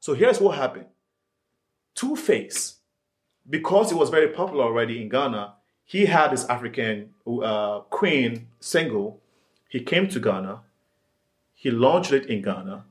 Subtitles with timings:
[0.00, 0.86] So here's what happened.
[1.94, 2.76] Two Face,
[3.48, 5.54] because it was very popular already in Ghana,
[5.84, 9.20] he had this African uh, Queen single.
[9.68, 10.60] He came to Ghana,
[11.54, 12.84] he launched it in Ghana,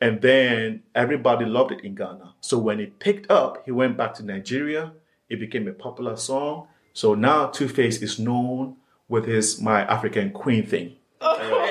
[0.00, 2.34] and then everybody loved it in Ghana.
[2.40, 4.92] So when it picked up, he went back to Nigeria.
[5.28, 6.66] It became a popular song.
[6.92, 8.76] So now Two Face is known
[9.08, 10.96] with his My African Queen thing.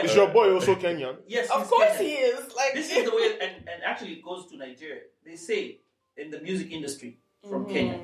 [0.03, 1.17] Is your boy also Kenyan?
[1.27, 1.99] Yes, Of he's course Kenyan.
[1.99, 2.55] he is.
[2.55, 5.01] Like This is the way, and, and actually it goes to Nigeria.
[5.25, 5.79] They say
[6.17, 7.99] in the music industry from Kenya,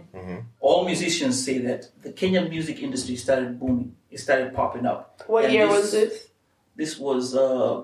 [0.59, 3.95] all musicians say that the Kenyan music industry started booming.
[4.09, 5.22] It started popping up.
[5.28, 6.30] What And year was this?
[6.75, 7.84] This was uh,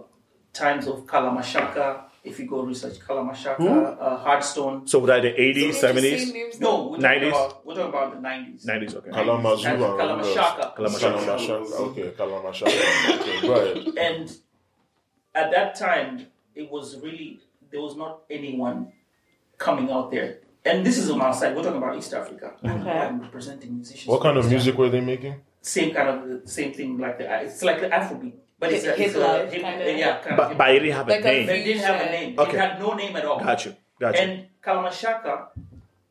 [0.54, 2.04] times of Kalamashaka.
[2.26, 3.86] If you go research Kalamashaka, Who?
[3.86, 4.90] uh, Hardstone.
[4.90, 6.60] So that the 80s, Interesting 70s, names.
[6.60, 7.28] No, we're talking, 90s?
[7.30, 8.66] about, we're talking about the 90s.
[8.66, 9.10] 90s, okay.
[9.12, 10.76] Kalamazu and Kalamashaka.
[10.76, 11.72] Kalamashaka.
[11.88, 12.22] Okay, mm-hmm.
[12.22, 13.20] Kalamashaka.
[13.20, 13.98] Okay, right.
[13.98, 14.36] And
[15.36, 17.40] at that time, it was really
[17.72, 18.92] there was not anyone
[19.58, 20.40] coming out there.
[20.64, 21.56] And this is on our side.
[21.56, 22.54] We're talking about East Africa.
[22.64, 22.90] Okay.
[22.90, 24.08] I'm representing musicians.
[24.08, 25.36] What kind of East music were they making?
[25.62, 28.92] Same kind of the same thing like the it's like the Afrobeat, but it's a,
[28.94, 29.98] Hip- it's a hip-life hip, kinda.
[29.98, 30.58] yeah, kind But, of.
[30.58, 31.48] but it didn't have a Like a name.
[31.48, 32.40] they didn't have a name.
[32.40, 32.58] Okay.
[32.58, 33.40] It had no name at all.
[33.40, 33.76] Got you.
[34.00, 34.22] Got you.
[34.22, 35.48] And Kalamashaka,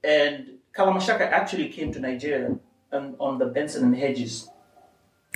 [0.02, 2.56] and Kalamashaka actually came to Nigeria
[2.92, 4.48] on, on the Benson and Hedges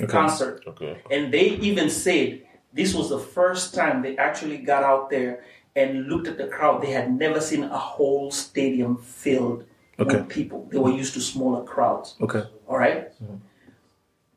[0.07, 0.63] concert.
[0.67, 1.01] Okay.
[1.11, 2.43] And they even said
[2.73, 5.43] this was the first time they actually got out there
[5.75, 6.81] and looked at the crowd.
[6.81, 9.65] They had never seen a whole stadium filled
[9.99, 10.15] Okay.
[10.15, 10.67] with people.
[10.71, 12.15] They were used to smaller crowds.
[12.21, 12.43] Okay.
[12.67, 13.11] All right?
[13.21, 13.35] Mm-hmm.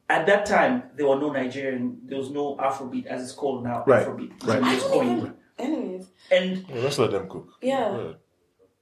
[0.09, 3.85] At that time, there were no Nigerian, there was no Afrobeat as it's called now.
[3.87, 4.47] Right, Afrobeat.
[4.47, 4.59] right.
[4.59, 5.35] It was don't even.
[5.59, 7.55] Anyways, And Yeah, let's let them cook.
[7.63, 7.89] yeah.
[7.97, 8.17] Right.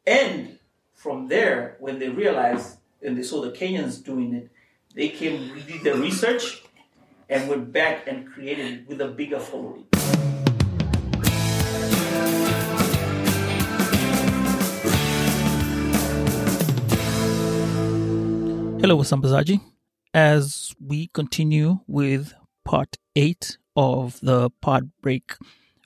[0.06, 0.58] And
[0.94, 4.50] from there, when they realized and they saw the Kenyans doing it,
[4.94, 6.62] they came, did the research,
[7.28, 9.87] and went back and created it with a bigger following.
[18.81, 19.60] Hello, Wasambazaji.
[20.12, 22.34] As we continue with
[22.65, 25.34] part eight of the pod break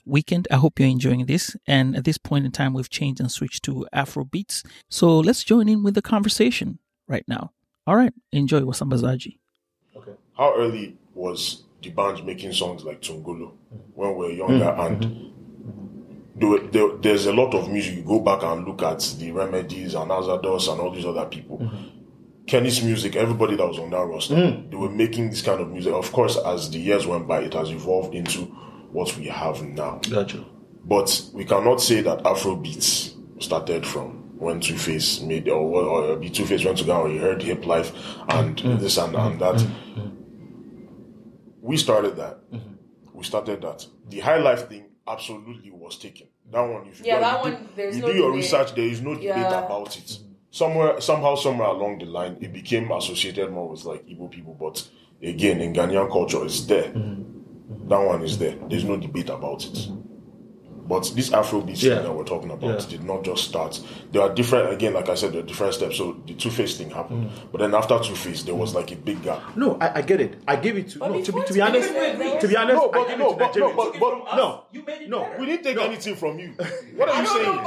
[0.05, 1.55] weekend, I hope you're enjoying this.
[1.67, 4.63] And at this point in time, we've changed and switched to Afro beats.
[4.89, 7.51] So let's join in with the conversation right now.
[7.85, 9.37] All right, enjoy Wasambazaji.
[9.95, 10.11] Okay.
[10.35, 13.51] How early was the band making songs like Tungulu
[13.93, 14.65] when we were younger?
[14.65, 15.03] Mm-hmm.
[15.03, 15.33] And
[16.35, 17.97] there, were- there, there's a lot of music.
[17.97, 21.59] You go back and look at the Remedies and Azados and all these other people.
[21.59, 21.89] Mm-hmm.
[22.47, 24.69] Kenny's music, everybody that was on that roster, mm.
[24.69, 25.93] they were making this kind of music.
[25.93, 28.41] Of course, as the years went by, it has evolved into
[28.91, 29.99] what we have now.
[30.09, 30.45] Got you.
[30.83, 36.03] But we cannot say that Afro beats started from when Two Face made or, or,
[36.17, 36.99] or Two Face went to Ghana.
[36.99, 37.91] Or he heard hip life
[38.29, 38.75] and mm.
[38.75, 38.79] Mm.
[38.79, 39.65] this and, and that.
[41.61, 42.51] We started that.
[42.51, 42.73] Mm-hmm.
[43.13, 43.87] We started that.
[44.09, 46.27] The high life thing absolutely was taken.
[46.51, 48.27] That one, if you, Yeah, go- that you one, do, there's you no do your
[48.29, 48.43] debate.
[48.43, 49.65] research, there is no debate Yeah.
[49.65, 50.19] about it.
[50.59, 54.55] Somewhere, somehow, somewhere along the line, it became associated more with like Igbo people.
[54.57, 54.87] But
[55.21, 56.83] again, in Ghanaian culture, it's there.
[56.93, 57.21] Mm-hmm.
[57.73, 57.89] Mm-hmm.
[57.89, 58.55] That one is there.
[58.69, 59.73] There's no debate about it.
[59.73, 60.01] Mm-hmm.
[60.87, 61.95] But this Afrobeat Yeah.
[61.95, 62.87] thing that we're talking about Yeah.
[62.87, 63.81] did not just start.
[64.11, 65.97] There are different, again, like I said, there are different steps.
[65.97, 68.95] So the Two Face thing happened, but then after Two Face, there was like a
[68.95, 69.41] big gap.
[69.57, 70.35] No, I, I get it.
[70.47, 71.89] I give it to But no, to be to be honest.
[71.89, 73.75] To be honest, No, but- I give no, it to but- no, Nigerians.
[73.75, 75.21] but- but- no, You made it no.
[75.21, 75.39] better.
[75.39, 75.83] We didn't take No.
[75.83, 76.53] anything from you.
[76.95, 77.63] What are I you don't know saying?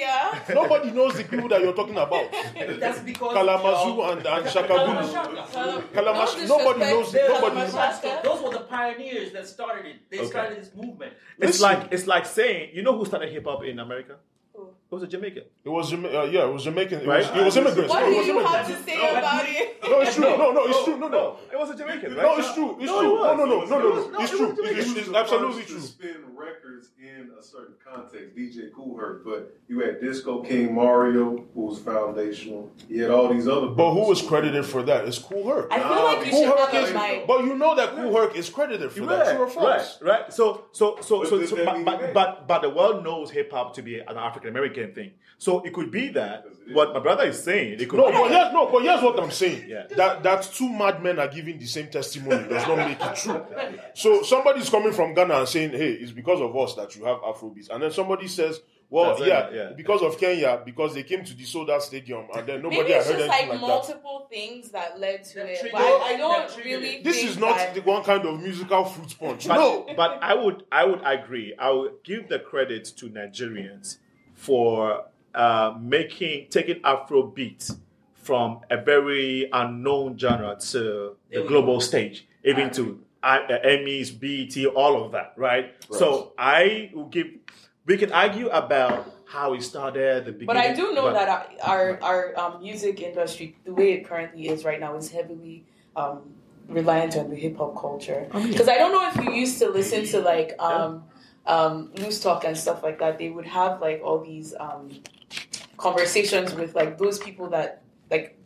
[0.00, 0.54] About Kenya.
[0.62, 2.30] Nobody knows the people that you're talking about.
[2.80, 5.12] That's because Kalamazu and, and Shakagulu.
[5.12, 5.82] Kalamashaka.
[5.92, 7.12] Kalamash- nobody knows.
[7.12, 8.02] disrespect, Nobody Kalamashaka.
[8.02, 8.22] knows.
[8.24, 9.96] Those were the pioneers that started it.
[10.10, 11.12] They started this movement.
[11.38, 11.62] It's Listen.
[11.62, 14.16] like it's like saying, you know who started hip hop in America?
[14.92, 15.44] It was a Jamaican.
[15.64, 17.00] It was Jama- uh, yeah, it was Jamaican.
[17.00, 17.20] It Right?
[17.26, 17.88] was, it was immigrants.
[17.88, 19.78] What No, do was you have to say about it?
[19.82, 20.24] No, it's true.
[20.24, 20.98] No, no, it's true.
[20.98, 21.38] No, no.
[21.50, 22.22] It was a Jamaican, right?
[22.22, 22.76] No, it's true.
[22.78, 23.24] It's No, true.
[23.24, 23.36] it.
[23.36, 24.20] No, no, no, no, no, no.
[24.20, 24.48] It's true.
[24.48, 24.78] was Jamaican.
[24.80, 25.80] It's, it's absolutely to true.
[25.80, 28.36] spin records in a certain context.
[28.36, 32.70] DJ Kool Herc, but you had Disco King Mario, who was foundational.
[32.90, 33.68] You had all these other.
[33.68, 35.06] But who was credited for that?
[35.06, 35.72] It's Kool Herc.
[35.72, 38.14] I feel like you Cool should Herc have is, a but you know that Kool
[38.14, 39.26] Herc is credited for that.
[39.26, 39.98] Right, True or false?
[40.02, 40.32] right, right.
[40.32, 43.50] So, so, so, so, so but, mean but, it but, but the world knows hip
[43.52, 45.12] hop to be an African American thing.
[45.38, 47.80] So it could be that what my brother is saying.
[47.80, 49.64] It could No, be but yes, no, but here's what I'm saying.
[49.68, 49.86] Yeah.
[49.96, 53.44] That that two madmen are giving the same testimony does not make it true.
[53.94, 57.18] So somebody's coming from Ghana and saying, "Hey, it's because of us that you have
[57.18, 59.70] Afrobeats," and then somebody says, Well, Tanzania, yeah, yeah.
[59.74, 62.92] because of Kenya, because they came to the sold out stadium and then nobody Maybe
[62.92, 63.66] had it's heard just anything like like, that.
[63.66, 65.60] multiple things that led to That it.
[65.60, 67.02] triggered But I, I don't That really.
[67.02, 69.48] This think is not that- the one kind of musical fruit punch.
[69.48, 71.54] But, no, but I would I would agree.
[71.58, 73.96] I would give the credit to Nigerians
[74.42, 75.04] for
[75.36, 77.76] uh, making taking Afrobeat
[78.14, 85.04] from a very unknown genre to the global stage, even to uh, Emmys, BET, all
[85.04, 85.74] of that, right?
[85.90, 87.28] So I will give.
[87.86, 90.46] We can argue about how it started, the beginning.
[90.46, 91.28] But I do know but- that
[91.62, 95.64] our our, our um, music industry, the way it currently is right now, is heavily
[95.94, 96.34] um,
[96.68, 98.26] reliant on the hip hop culture.
[98.32, 101.04] Because I don't know if you used to listen to like um,
[101.46, 103.18] um, loose talk and stuff like that.
[103.18, 104.90] They would have like all these um,
[105.76, 108.38] conversations with like those people that like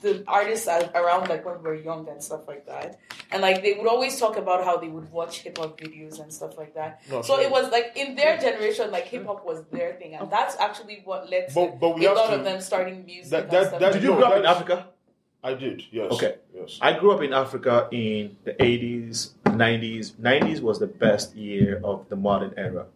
[0.00, 2.98] the artists around like when we were young and stuff like that.
[3.30, 6.32] And like they would always talk about how they would watch hip hop videos and
[6.32, 7.00] stuff like that.
[7.08, 7.44] No, so sorry.
[7.44, 11.02] it was like in their generation, like hip hop was their thing, and that's actually
[11.04, 13.30] what led to But- but we a lot to- of them starting music.
[13.30, 14.88] that- and that- stuff that- Did you No, grow up in Africa?
[15.44, 15.82] I did.
[15.90, 16.12] Yes.
[16.12, 16.34] Okay.
[16.54, 16.78] Yes.
[16.80, 20.12] I grew up in Africa in the 80s, 90s.
[20.12, 22.86] 90s was the best year of the modern era.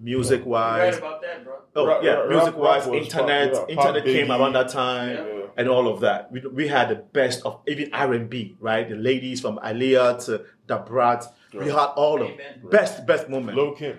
[0.00, 1.54] Music You're right wise, about that, bro.
[1.74, 5.16] oh Rap- yeah, rap- music wise, internet, pop- yeah, internet Pop came around that time,
[5.16, 5.46] Yeah.
[5.56, 6.30] and all of that.
[6.30, 8.88] We, we had the best of even R and B, right?
[8.88, 11.70] The ladies from Aaliyah to Da Brat, we Right.
[11.70, 12.62] had all of Amen.
[12.70, 13.56] best best moment.
[13.58, 13.98] Lil Kim.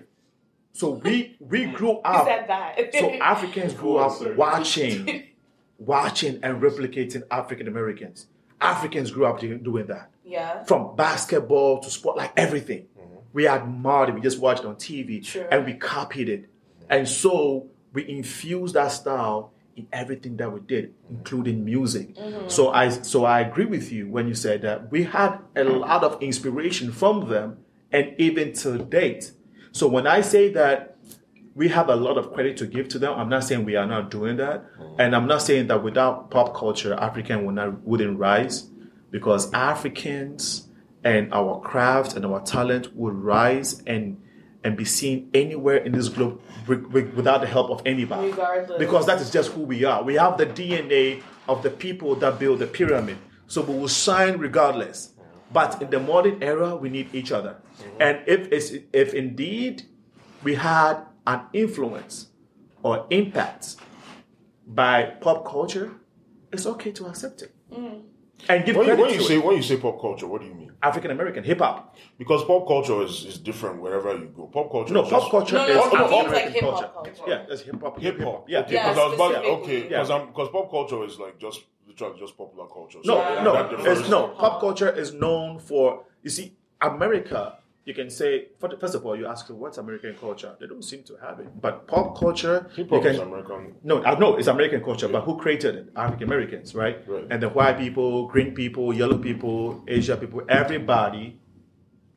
[0.72, 2.25] So we we grew up.
[2.25, 2.94] said that.
[2.94, 5.24] So Africans grew up watching,
[5.78, 8.28] watching and replicating African Americans.
[8.62, 10.64] Africans grew up doing doing that yeah.
[10.64, 12.88] from basketball to sport, like everything.
[12.98, 13.16] Mm-hmm.
[13.34, 14.16] We admired it.
[14.16, 15.48] We just watched it on TV Sure.
[15.52, 16.44] and we copied it.
[16.44, 16.86] Mm-hmm.
[16.92, 21.16] And so we infused that style in everything that we did, mm-hmm.
[21.16, 22.16] including music.
[22.48, 26.04] So I so I agree with you when you said that we had a lot
[26.04, 27.58] of inspiration from them
[27.92, 29.31] and even to date.
[29.72, 30.98] So when I say that
[31.60, 33.14] we have a lot of credit to give to them.
[33.20, 34.64] I'm not saying we are not doing that,
[34.98, 38.70] and I'm not saying that without pop culture, African would not wouldn't rise,
[39.11, 40.67] because Africans
[41.03, 44.21] and our craft and our talent would rise and
[44.61, 48.27] and be seen anywhere in this globe wi- wi- without the help of anybody.
[48.29, 48.77] Regardless.
[48.77, 50.03] Because that is just who we are.
[50.03, 53.17] We have the DNA of the people that build the pyramid,
[53.47, 55.13] so we will shine regardless.
[55.51, 57.56] But in the modern era, we need each other.
[57.79, 58.01] Mm-hmm.
[58.01, 59.83] And if if indeed
[60.44, 62.27] we had an influence
[62.83, 63.77] or impact
[64.67, 65.94] by pop culture,
[66.51, 68.01] it's okay to accept it mm.
[68.47, 69.44] And give When you, credit when you to say it.
[69.44, 70.71] when you say pop culture, what do you mean?
[70.81, 71.95] African American hip hop.
[72.18, 74.47] Because pop culture is, is different wherever you go.
[74.47, 74.94] Pop culture.
[74.94, 76.62] No, is pop just- culture No, no, is no, it African means like American hip
[76.62, 76.86] culture.
[76.86, 77.24] hop culture.
[77.27, 78.00] Yeah, that's hip hop.
[78.00, 78.50] Hip hop.
[78.50, 78.59] Yeah.
[78.59, 79.88] Okay, Yeah, because I was about okay, Yeah.
[79.89, 83.00] because I'm because pop culture is like just literally just popular culture.
[83.03, 83.44] No, So Yeah.
[83.44, 84.27] no, it's no.
[84.30, 86.03] Pop culture is known for.
[86.24, 87.57] You see, America.
[87.86, 90.56] You can say first of all, you ask what's American culture.
[90.60, 91.48] They don't seem to have it.
[91.60, 93.20] But pop culture, Hip you hop is.
[93.20, 93.76] American.
[93.84, 95.92] No, uh, I know it's American culture, but who created it?
[95.96, 97.02] African Americans, right?
[97.08, 97.26] Right.
[97.31, 101.40] And the white people, green people, yellow people, Asia people, everybody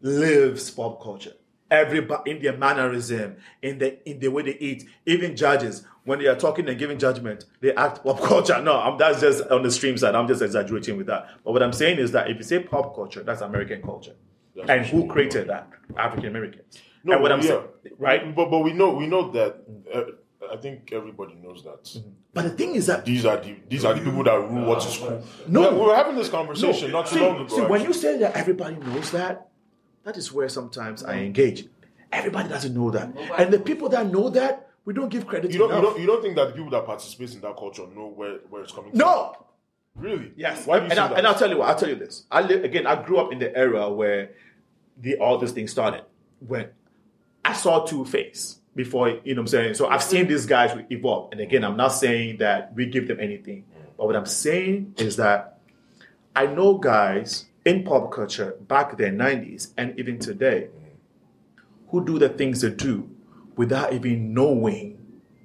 [0.02, 1.32] lives pop culture.
[1.70, 6.26] Everybody in their mannerism, in the in the way they eat, even judges when they
[6.26, 8.60] are talking and giving judgment, they act pop culture.
[8.60, 10.14] No, I'm, that's just on the stream side.
[10.14, 11.28] I'm just exaggerating with that.
[11.44, 14.14] But what I'm saying is that if you say pop culture, that's American culture,
[14.54, 15.68] That's and who created that?
[15.96, 16.82] African Americans.
[17.04, 17.46] No, and what I'm yeah.
[17.46, 17.64] saying,
[17.98, 18.34] right?
[18.34, 19.62] But but we know we know that.
[19.92, 20.02] Uh,
[20.52, 21.88] I think everybody knows that.
[22.34, 24.84] But the thing is that These are the these are the people that rule what
[24.84, 25.24] is cool.
[25.46, 25.72] No.
[25.72, 27.56] we were having this conversation not too see, long ago.
[27.56, 29.48] see, when you say that everybody knows that,
[30.04, 31.66] that is where sometimes I engage.
[32.10, 35.58] Everybody doesn't know that, and the people that know that, we don't give credit you
[35.58, 38.08] don't, you don't you don't think that the people that participate in that culture know
[38.08, 38.98] where, where it's coming from?
[39.94, 40.32] Really.
[40.36, 41.68] yes, Why do you and, I, and I'll tell you what.
[41.68, 42.24] I'll tell you this.
[42.30, 44.30] I li- again, I grew up in the era where
[44.98, 46.04] the all this thing started.
[46.46, 46.68] When
[47.44, 49.74] I saw Two Face before, you know what I'm saying.
[49.74, 53.20] So I've seen these guys evolve, and again, I'm not saying that we give them
[53.20, 53.64] anything,
[53.96, 55.58] but what I'm saying is that
[56.34, 60.68] I know guys in pop culture back then, 90s, and even today,
[61.88, 63.08] who do the things they do
[63.56, 64.98] without even knowing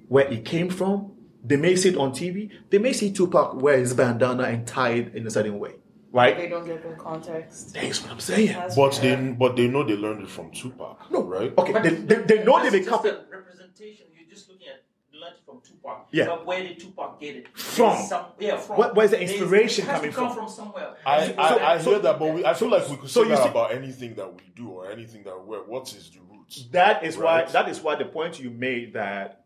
[0.08, 1.12] where it came from.
[1.44, 2.50] They may see it on TV.
[2.70, 5.74] They may see Tupac wear his bandana and tie it in a certain way,
[6.12, 6.36] right?
[6.36, 7.74] They don't get the context.
[7.74, 8.48] That's what I'm saying.
[8.48, 9.16] That's But fair.
[9.16, 11.10] they but they know they learned it from Tupac.
[11.10, 11.52] No, right?
[11.56, 14.06] Okay, they, they, they know they That's be just a representation.
[14.18, 14.82] You're just looking at
[15.18, 16.08] learned from Tupac.
[16.12, 16.26] Yeah.
[16.26, 17.56] But where did Tupac get it?
[17.58, 18.04] From.
[18.04, 18.76] Some, yeah, from.
[18.78, 20.46] Where- where's the inspiration it has coming to come from?
[20.46, 20.94] from somewhere.
[21.06, 23.10] I, And I, so- I so- hear that, but we, I feel like we could
[23.10, 25.92] so say you that see- about anything that we do or anything that we're, What
[25.94, 26.66] is the roots?
[26.72, 27.44] That is why.
[27.44, 29.44] That is why the point you made that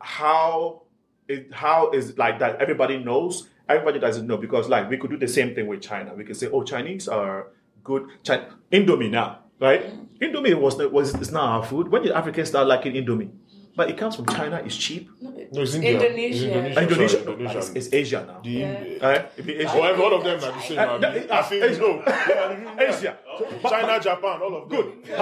[0.00, 0.82] how
[1.28, 3.48] it how is like that everybody knows.
[3.68, 6.14] Everybody doesn't know because like we could do the same thing with China.
[6.14, 7.48] We could say, oh, Chinese are
[7.84, 8.06] good.
[8.22, 9.82] China, Indomie now, right?
[10.20, 11.88] Indomie was was it's not our food.
[11.88, 13.30] When did Africans start liking Indomie?
[13.74, 14.60] but it comes from China.
[14.66, 15.08] It's cheap.
[15.22, 15.92] No, it's India.
[15.96, 16.44] Indonesia.
[16.68, 16.82] It's Indonesia.
[16.84, 17.58] Indonesia, Sorry, Indonesia.
[17.58, 18.40] it's, it's Asia now.
[18.44, 19.00] The- Yeah.
[19.00, 19.24] Right?
[19.40, 19.72] Asia.
[19.72, 20.78] Oh, every- all of them are the same.
[20.78, 21.80] Uh, I that- mean, uh, I think Asia.
[21.80, 21.90] no.
[22.76, 23.12] Asia.
[23.62, 24.82] China, Japan, all of them.
[24.82, 25.04] Good.
[25.04, 25.14] Good.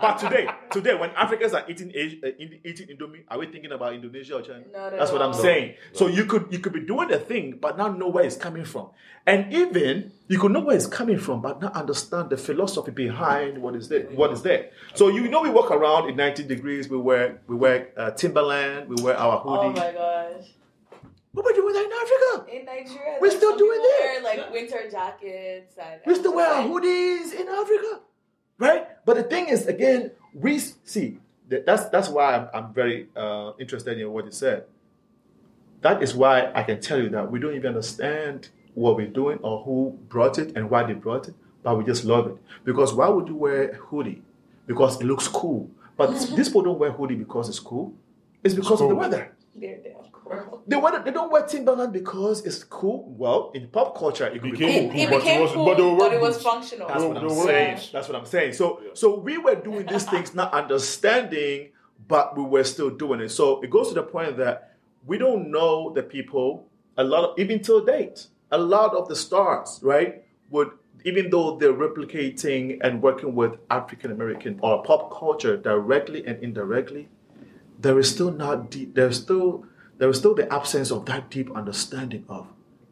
[0.00, 3.72] But today, today, when Africans are eating Asia, uh, eating eating Indomie, are we thinking
[3.72, 4.64] about Indonesia or China?
[4.72, 5.34] Not That's what I'm all.
[5.34, 5.74] saying.
[5.92, 8.64] So you could you could be doing the thing, but not know where it's coming
[8.64, 8.88] from,
[9.26, 13.58] and even you could know where it's coming from, but not understand the philosophy behind
[13.60, 14.04] what is there.
[14.14, 14.70] What is there?
[14.94, 16.88] So you know, we walk around in 90 degrees.
[16.88, 18.88] We wear we wear uh, Timberland.
[18.88, 19.80] We wear our Oh hoodie.
[19.80, 20.44] my gosh.
[21.36, 22.56] What we're doing that in Africa?
[22.56, 24.22] In Nigeria, We're still doing people it.
[24.22, 28.00] Wear, like winter jackets and We still and wear like, hoodies in Africa,
[28.58, 29.04] right?
[29.04, 33.52] But the thing is, again, we see that that's that's why I'm, I'm very uh,
[33.60, 34.64] interested in what you said.
[35.82, 39.38] That is why I can tell you that we don't even understand what we're doing
[39.42, 42.36] or who brought it and why they brought it, but we just love it.
[42.64, 44.22] Because why would you wear a hoodie?
[44.66, 45.70] Because it looks cool.
[45.98, 47.92] But these people don't wear hoodie because it's cool.
[48.42, 49.32] It's because of the weather.
[49.54, 50.15] They're damn cool.
[50.66, 53.14] They, wear, they don't wear Timberland because it's cool.
[53.16, 54.98] Well, in pop culture, it could be Became cool.
[54.98, 56.88] It, it But it was- cool, but they were but it was functional.
[56.88, 57.44] That's what I'm no worries.
[57.46, 57.78] saying.
[57.92, 58.52] That's what I'm saying.
[58.54, 61.70] So, so we were doing these things, not understanding,
[62.08, 63.30] but we were still doing it.
[63.30, 66.66] So it goes to the point that we don't know the people.
[66.96, 70.70] A lot, of, even till date, a lot of the stars, right, would
[71.04, 77.08] even though they're replicating and working with African American or pop culture directly and indirectly,
[77.78, 78.94] there is still not deep.
[78.94, 79.64] There's still
[79.98, 82.46] there is still the absence of that deep understanding of,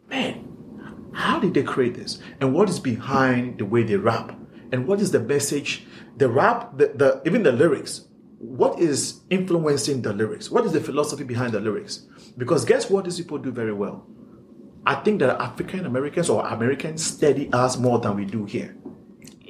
[0.08, 2.20] man, how did they create this?
[2.40, 4.36] And what is behind the way they rap?
[4.72, 5.86] And what is the message?
[6.16, 8.06] The rap the, the even the lyrics
[8.38, 10.50] what is influencing the lyrics?
[10.50, 12.06] What is the philosophy behind the lyrics?
[12.36, 14.06] Because guess what these people do very well?
[14.86, 18.76] I think that african americans or americans study us more than we do here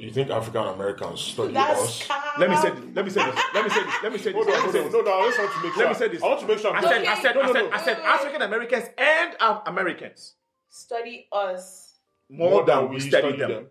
[0.05, 2.07] You think African Americans study That's us?
[2.07, 2.21] calm.
[2.39, 4.31] let me say this let me say this let me say this let me say
[4.31, 4.91] this Hold on, let hold on.
[4.91, 5.83] No, no, I just want to make sure.
[5.83, 6.75] let me say this I want to make sure.
[6.75, 7.71] I'm i said i said No, i no, said no.
[7.71, 10.33] i said african americans and um, americans
[10.69, 11.93] Study us.
[12.29, 13.67] more, than, we study, them.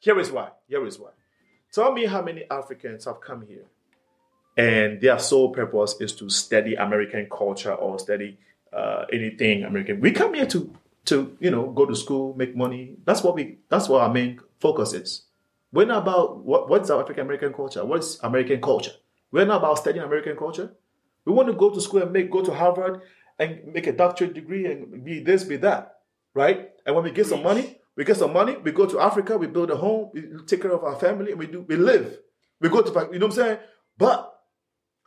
[0.00, 0.48] Here is why.
[0.66, 1.10] Here is why.
[1.72, 3.66] Tell me how many Africans have come here
[4.56, 8.36] and their sole purpose is to study American culture or study
[8.72, 10.00] uh, anything American.
[10.00, 10.74] We come here to
[11.06, 12.96] to you know go to school, make money.
[13.04, 13.58] That's what we.
[13.68, 15.22] That's what our main focus is.
[15.72, 17.84] We're not about what what's our African American culture.
[17.84, 18.92] What's American culture?
[19.30, 20.72] We're not about studying American culture.
[21.24, 23.02] We want to go to school and make go to Harvard
[23.38, 26.00] and make a doctorate degree and be this, be that,
[26.34, 26.70] right?
[26.84, 28.56] And when we get some money, we get some money.
[28.56, 31.38] We go to Africa, we build a home, we take care of our family, and
[31.38, 32.18] we do we live.
[32.60, 33.58] We go to you know what I'm saying.
[33.96, 34.40] But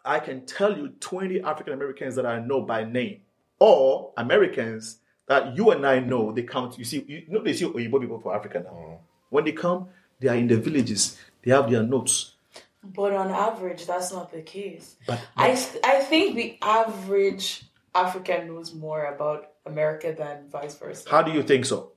[0.05, 3.21] I can tell you 20 African Americans that I know by name,
[3.59, 6.31] or Americans that you and I know.
[6.31, 6.77] They count.
[6.77, 8.71] You see, you know they see Oyibo people for Africa now.
[8.71, 8.97] Mm.
[9.29, 9.87] When they come,
[10.23, 11.17] they are in the villages.
[11.43, 12.33] They have their notes.
[12.83, 14.95] But on average, that's not the case.
[15.05, 15.51] But I,
[15.83, 17.63] I think the average
[17.93, 21.09] African knows more about America than vice versa.
[21.09, 21.91] how do you think so?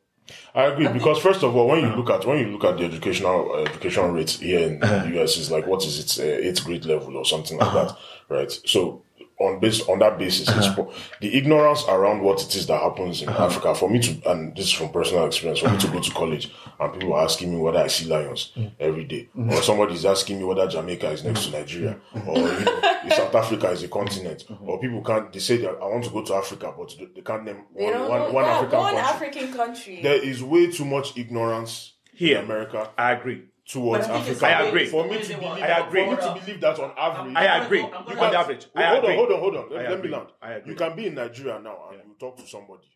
[0.55, 2.85] I agree because first of all, when you look at when you look at the
[2.85, 6.65] educational uh, education rates here in the US, is like what is it, uh, eighth
[6.65, 7.97] grade level or something like that,
[8.29, 8.51] right?
[8.51, 9.03] So
[9.39, 10.85] on based on that basis, it's uh-huh.
[10.85, 13.47] po- the ignorance around what it is that happens in uh-huh.
[13.47, 13.75] Africa.
[13.75, 16.53] For me to, and this is from personal experience, for me to go to college
[16.79, 18.71] and people are asking me whether I see lions mm.
[18.79, 19.51] every day, mm.
[19.51, 22.27] or somebody's asking me whether Jamaica is next to Nigeria, mm.
[22.27, 24.69] or you know, South Africa is a continent, mm-hmm.
[24.69, 25.33] or people can't.
[25.33, 27.85] They say that I want to go to Africa, but they- they can't name They
[27.85, 28.31] one, don't one, know.
[28.33, 30.03] one yeah, African one country African country.
[30.03, 32.39] there is way too much ignorance Here.
[32.39, 33.45] in America I agree.
[33.67, 34.65] Towards But I think it's Africa.
[34.65, 34.87] I agree.
[34.87, 36.05] For me to believe, I agree.
[36.05, 37.83] For me to believe that on average, I agree.
[37.83, 39.13] I'm gonna- On average, I hold agree.
[39.13, 39.63] on, hold on, hold on.
[39.71, 40.11] Let, let me agree.
[40.13, 40.63] land.
[40.67, 42.87] You can be in Nigeria now and you talk to somebody,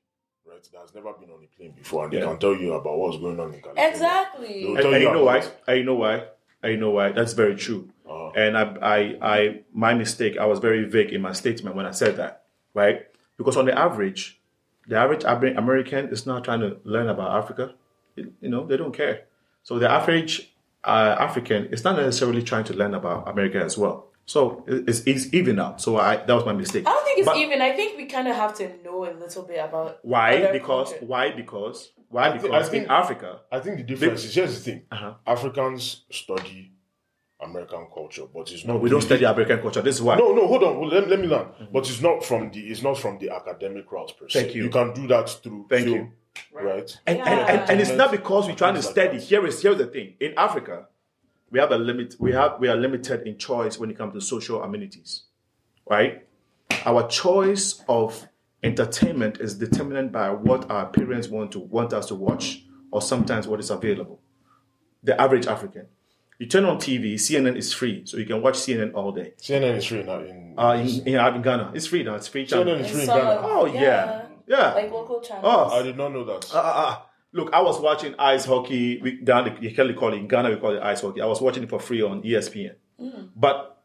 [0.46, 3.18] right, that's never been on a plane before, and they can tell you about what's
[3.18, 3.90] going on in California.
[3.90, 4.62] exactly.
[4.64, 5.42] They'll tell and you you know why?
[5.66, 6.24] I know why?
[6.62, 7.12] And you know why?
[7.12, 7.88] That's very true.
[8.08, 10.36] Uh, And I, I, I, my mistake.
[10.38, 13.06] I was very vague in my statement when I said that, right?
[13.38, 14.40] Because on the average,
[14.86, 17.74] the average American is not trying to learn about Africa.
[18.16, 19.22] You know, they don't care.
[19.62, 20.52] So the average
[20.84, 24.08] uh, African is not necessarily trying to learn about America as well.
[24.26, 25.80] So it's, it's even out.
[25.80, 26.86] So I, that was my mistake.
[26.86, 27.60] I don't think it's But even.
[27.60, 30.52] I think we kind of have to know a little bit about Why?
[30.52, 31.08] Because cultures.
[31.08, 31.32] why?
[31.32, 32.30] Because why?
[32.30, 35.14] thi- I Because think- in Africa, I think the difference is here's the thing: Uh-huh.
[35.26, 36.72] Africans study
[37.42, 38.74] American culture, but it's not.
[38.74, 39.80] no, we don't study American culture.
[39.82, 40.16] This is why.
[40.16, 40.78] No, no, hold on.
[40.78, 41.48] Well, let, let me learn.
[41.72, 44.42] But it's not from the it's not from the academic route per se.
[44.42, 44.64] Thank you.
[44.64, 46.12] You can do that through Thank film, you.
[46.52, 46.98] Right?
[47.06, 47.28] And, Yeah.
[47.28, 49.18] and, and, and it's not because we're trying to Things study.
[49.20, 50.14] Here is here's the thing.
[50.20, 50.86] In Africa,
[51.50, 52.16] we have a limit.
[52.18, 55.22] We have we are limited in choice when it comes to social amenities,
[55.88, 56.26] right?
[56.86, 58.26] Our choice of
[58.62, 63.46] entertainment is determined by what our parents want to want us to watch, or sometimes
[63.48, 64.20] what is available.
[65.02, 65.86] The average African,
[66.38, 69.32] You turn on TV, CNN is free, so you can watch CNN all day.
[69.40, 70.54] CNN is free now in.
[70.58, 72.14] Uh, in, in, in Ghana, it's free now.
[72.16, 72.66] It's free channel.
[72.74, 73.40] CNN is free in Ghana.
[73.42, 74.22] Oh yeah, yeah.
[74.58, 75.44] Like local channels.
[75.46, 75.78] Oh.
[75.78, 76.52] I did not know that.
[76.52, 76.96] Uh, uh, uh,
[77.32, 79.00] look, I was watching ice hockey.
[79.00, 80.50] We, down the, you can call it in Ghana.
[80.50, 81.20] We call it ice hockey.
[81.20, 82.74] I was watching it for free on ESPN.
[83.34, 83.82] But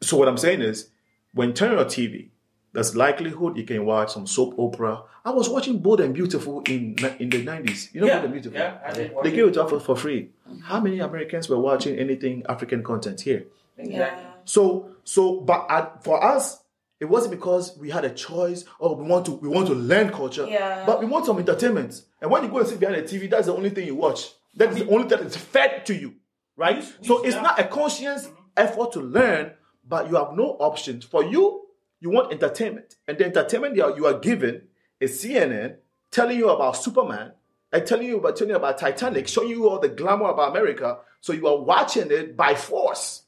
[0.00, 0.90] so what I'm saying is,
[1.34, 2.28] when you turn on your TV,
[2.72, 5.02] there's likelihood you can watch some soap opera.
[5.24, 7.92] I was watching Bold and Beautiful in in the 90s.
[7.94, 8.58] You know Yeah, Bold and Beautiful.
[8.58, 10.30] yeah, I did They gave it to us for free.
[10.62, 13.44] How many Americans were watching anything African content here?
[13.76, 14.24] Exactly.
[14.44, 16.61] So so but uh, for us,
[17.02, 20.10] it wasn't because we had a choice or we want to we want to learn
[20.10, 20.46] culture.
[20.48, 20.84] Yeah.
[20.86, 22.00] But we want some entertainment.
[22.20, 24.30] And when you go and sit behind the TV, that's the only thing you watch.
[24.54, 26.14] That's the only thing that's fed to you.
[26.56, 26.84] Right?
[27.00, 29.50] So it's not a conscious effort to learn,
[29.84, 31.04] but you have no options.
[31.04, 31.62] For you,
[31.98, 32.94] you want entertainment.
[33.08, 34.68] And the entertainment you are, you are given
[35.00, 35.78] is CNN
[36.12, 37.32] telling you about Superman
[37.72, 40.98] and telling you about telling you about Titanic, showing you all the glamour about America.
[41.20, 43.22] So you are watching it by force.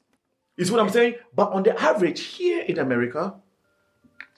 [0.55, 1.15] Is what I'm saying?
[1.35, 3.35] But on the average, here in America,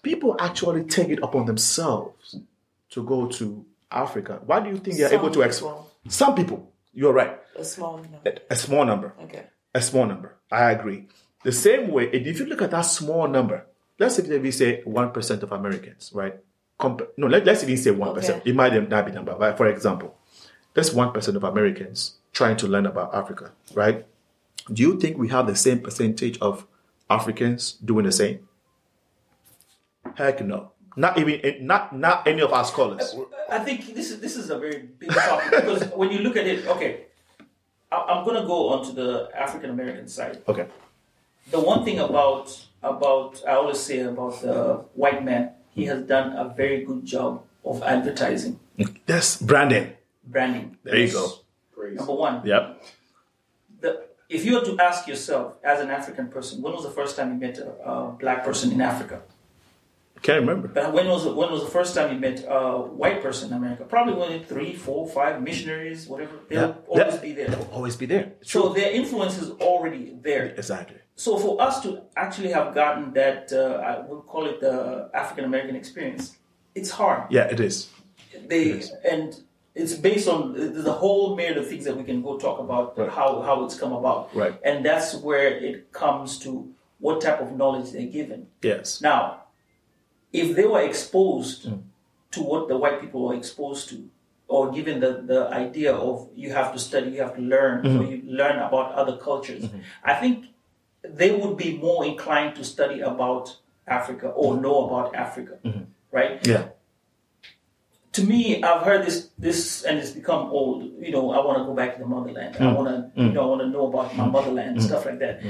[0.07, 2.37] people actually take it upon themselves
[2.91, 4.39] to go to Africa.
[4.45, 5.91] Why do you think they're able to ex- people.
[6.07, 7.37] Some people, you're right.
[7.57, 8.19] A small number.
[8.25, 9.13] A, a small number.
[9.23, 9.43] Okay.
[9.73, 10.35] A small number.
[10.49, 11.07] I agree.
[11.43, 13.65] The same way, if you look at that small number,
[13.99, 16.35] let's say we say 1% of Americans, right?
[16.79, 18.17] Compa- no, let, let's even say 1%.
[18.17, 18.41] Okay.
[18.45, 20.17] It might not be number, but for example,
[20.73, 24.05] that's 1% of Americans trying to learn about Africa, right?
[24.71, 26.65] Do you think we have the same percentage of
[27.09, 28.46] Africans doing the same?
[30.17, 30.71] Heck no.
[30.95, 33.15] Not even eh, not not any of our scholars.
[33.51, 36.47] I think this is this is a very big topic because when you look at
[36.47, 37.05] it, okay,
[37.91, 40.41] I- I'm gonna go onto the African American side.
[40.47, 40.65] Okay.
[41.51, 42.49] The one thing about
[42.81, 47.43] about I always say about the white man, he has done a very good job
[47.63, 48.59] of advertising,
[49.07, 49.93] Yes, branding.
[50.25, 50.77] branding.
[50.83, 51.27] There you go.
[51.75, 51.95] Crazy.
[51.97, 52.81] Number one, Yep.
[53.81, 53.89] the,
[54.29, 57.33] if you were to ask yourself as an African person, when was the first time
[57.33, 59.21] you met a, a black person in Africa?
[60.21, 60.67] Can't remember.
[60.67, 63.83] But when was when was the first time you met a white person in America?
[63.85, 66.35] Probably when three, four, five missionaries, whatever.
[66.49, 66.73] They'll Yeah.
[66.87, 67.21] always Yeah.
[67.21, 67.47] be there.
[67.47, 68.31] They'll always be there.
[68.41, 70.45] So their influence is already there.
[70.57, 70.97] Exactly.
[71.15, 75.45] So for us to actually have gotten that, uh, I would call it the African
[75.45, 76.37] American experience.
[76.75, 77.23] It's hard.
[77.31, 77.89] Yeah, it is.
[78.47, 79.35] They and
[79.75, 80.53] it's based on
[80.83, 83.09] the whole myriad of things that we can go talk about Right.
[83.09, 84.29] how how it's come about.
[84.35, 84.55] Right.
[84.63, 86.49] And that's where it comes to
[86.99, 88.47] what type of knowledge they're given.
[88.63, 89.01] Yes.
[89.01, 89.43] Now,
[90.33, 91.81] if they were exposed mm.
[92.31, 94.09] to what the white people were exposed to,
[94.47, 97.89] or given the, the idea of you have to study, you have to learn, or
[97.89, 98.11] mm-hmm.
[98.11, 99.79] you learn about other cultures, mm-hmm.
[100.03, 100.45] I think
[101.03, 104.63] they would be more inclined to study about Africa or mm-hmm.
[104.63, 105.59] know about Africa,
[106.11, 106.45] right?
[106.47, 106.69] Yeah.
[108.13, 110.83] To me, I've heard this this and it's become old.
[110.99, 112.55] You know, I want to go back to the motherland.
[112.55, 112.75] I mm.
[112.75, 113.33] want to, you mm.
[113.33, 115.43] know, I want to know about my motherland and stuff like that.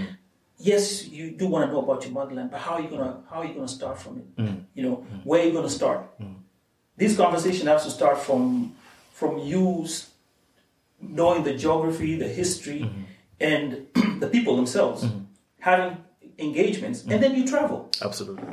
[0.60, 3.42] Yes, you do want to know about your motherland, but how are you gonna how
[3.42, 4.36] are you gonna start from it?
[4.38, 4.64] Mm.
[4.74, 6.20] You know, where are you gonna start?
[6.20, 6.36] Mm.
[6.96, 8.76] This conversation has to start from
[9.14, 9.88] from you
[11.00, 13.04] knowing the geography, the history, mm-hmm.
[13.40, 13.88] and
[14.20, 15.20] the people themselves, mm-hmm.
[15.60, 15.98] having
[16.40, 17.90] engagements, and then you travel.
[18.02, 18.44] Absolutely.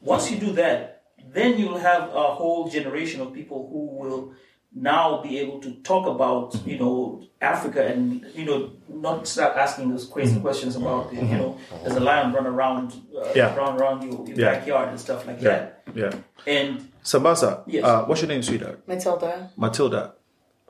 [0.00, 4.34] Once you do that, then you'll have a whole generation of people who will
[4.74, 9.90] now be able to talk about, you know, Africa and, you know, not start asking
[9.90, 13.54] those crazy questions about, you know, does a lion run around, uh, Yeah.
[13.54, 14.54] run around your, your Yeah.
[14.54, 15.48] backyard and stuff like Yeah.
[15.48, 15.82] that.
[15.94, 16.12] Yeah.
[16.46, 17.84] And Sambaza, Yes.
[17.84, 18.80] uh, what's your name, sweetheart?
[18.88, 19.50] Matilda.
[19.56, 20.14] Matilda,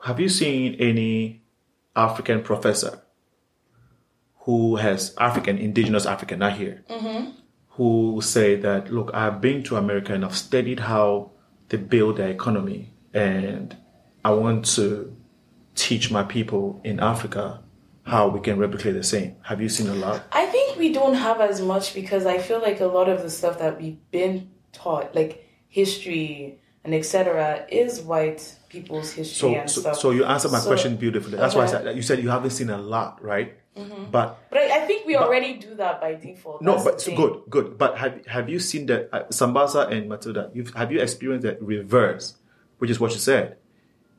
[0.03, 1.41] have you seen any
[1.95, 3.01] African professor
[4.41, 6.83] who has African, indigenous African, not here,
[7.69, 11.31] who say that, look, I've been to America and I've studied how
[11.69, 13.75] they build their economy and
[14.25, 15.15] I want to
[15.75, 17.61] teach my people in Africa
[18.03, 19.35] how we can replicate the same.
[19.43, 20.23] Have you seen a lot?
[20.31, 23.29] I think we don't have as much because I feel like a lot of the
[23.29, 29.69] stuff that we've been taught, like history and etc., is white people's history So, and
[29.69, 29.97] so, stuff.
[29.99, 31.37] so you answered my So- question beautifully.
[31.37, 33.53] That's why I said you said you haven't seen a lot, right?
[34.11, 36.63] But But I, I think we already do that by default.
[36.63, 37.15] No, That's but thing.
[37.15, 37.77] good, good.
[37.77, 40.49] But have have you seen that uh, Sambaza and Matilda?
[40.55, 42.37] You've, have you experienced that reverse,
[42.79, 43.57] which is what you said?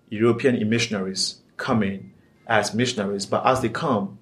[0.09, 2.13] European missionaries coming
[2.47, 4.19] as missionaries, but as they come,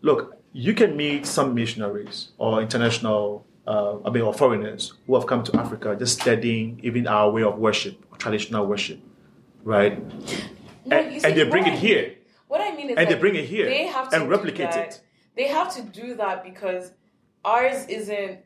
[0.00, 5.26] look, you can meet some missionaries or international, uh, I mean, or foreigners who have
[5.26, 9.00] come to Africa just studying even our way of worship, traditional worship,
[9.64, 9.98] right?
[10.84, 12.14] No, and, see, and they bring it I- here.
[12.48, 15.00] What I mean is, And they bring it here they have to and replicate it.
[15.34, 16.92] They have to do that because
[17.42, 18.40] ours isn't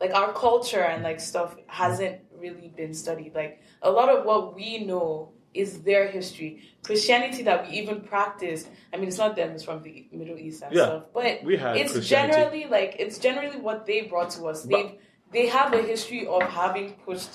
[0.00, 3.34] like our culture and like stuff hasn't really been studied.
[3.34, 6.62] Like a lot of what we know is their history.
[6.82, 10.62] Christianity that we even practice, I mean, it's not them; it's from the Middle East
[10.62, 10.84] and Yeah.
[10.84, 11.02] stuff.
[11.14, 14.64] But We had it's generally like it's generally what they brought to us.
[14.64, 14.98] They
[15.32, 17.30] they have a history of having pushed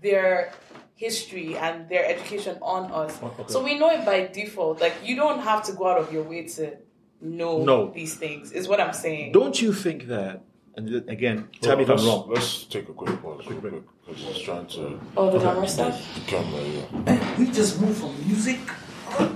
[0.00, 0.52] their
[0.94, 3.18] history and their education on us.
[3.22, 4.80] Oh, So we know it by default.
[4.80, 6.76] Like you don't have to go out of your way to
[7.20, 7.90] know No.
[7.90, 8.52] these things.
[8.52, 9.32] Is what I'm saying.
[9.32, 10.42] Don't you think that?
[10.78, 12.30] And again, tell me if I'm wrong.
[12.30, 13.74] Let's take a quick pause real quick
[14.06, 16.14] because he's trying to uh, Oh, the camera stuff.
[16.14, 16.62] the camera.
[16.62, 16.98] Yeah.
[17.00, 18.60] Man, we just moved from music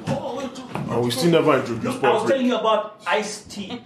[0.07, 0.63] all the way to.
[0.93, 3.83] And we still never introduced Look, I was Paul telling you about iced tea.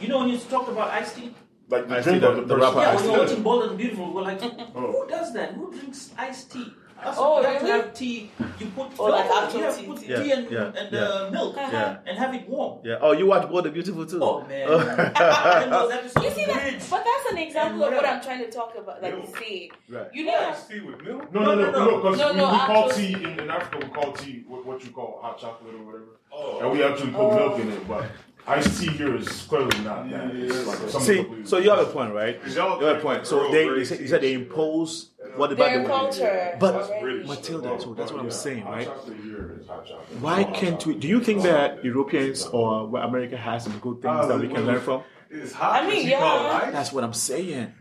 [0.00, 1.34] You know when you talked about iced tea?
[1.68, 2.60] Like the I drink see of the- the, the person.
[2.76, 3.18] rapper Yeah, Iced when we tea.
[3.18, 4.92] were watching Bold and Beautiful, we're like, oh.
[4.92, 5.54] who does that?
[5.54, 6.72] Who drinks iced tea?
[7.02, 7.80] That's Oh, you have to really?
[7.80, 8.30] have tea.
[8.58, 10.06] You put Oh, like actual you tea, to put tea.
[10.06, 11.00] tea Yeah, and, yeah, and yeah.
[11.00, 11.96] Uh, milk Yeah.
[12.06, 12.78] and have it warm.
[12.84, 12.98] Yeah.
[13.00, 14.20] Oh, you watch Bold and Beautiful too?
[14.22, 14.68] Oh man!
[15.62, 16.86] And those episodes You see that?
[16.90, 18.06] But that's an example of what.
[18.06, 19.02] I'm trying to talk about.
[19.02, 20.06] Like say, Right.
[20.14, 21.32] you know, Iced tea with milk?
[21.34, 23.78] No, no, no, no, because No, we, no, we call tea in, in Africa.
[23.86, 26.60] We call tea what, what you call hot chocolate or whatever, Oh.
[26.60, 27.36] and we actually put Oh.
[27.36, 27.86] milk in it.
[27.86, 28.04] But
[28.46, 30.34] iced tea here is clearly not that.
[30.34, 30.98] Yeah, It's yeah, like yeah.
[31.00, 32.38] See, so you have a point, right?
[32.48, 33.26] Y'all You have a point.
[33.26, 36.56] So they, they said, you said they impose what about their the culture.
[36.60, 37.00] But- already.
[37.00, 37.28] British.
[37.28, 38.86] Matilda, so that's what I'm saying, right?
[38.86, 40.20] chocolate here is hot chocolate.
[40.20, 40.94] Why can't we?
[40.96, 44.66] Do you think that Europeans or what America has some good things that we can
[44.66, 45.02] learn from?
[45.30, 45.82] It's hot.
[45.82, 46.70] I mean, you call it yeah.
[46.70, 47.72] That's what I'm saying.